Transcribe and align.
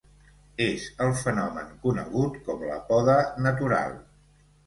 És 0.67 0.85
el 1.07 1.11
fenomen 1.19 1.67
conegut 1.83 2.39
com 2.49 2.65
la 2.71 2.79
poda 2.89 3.19
natural. 3.49 3.95